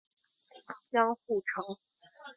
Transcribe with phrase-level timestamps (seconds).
[0.89, 1.63] 江户城。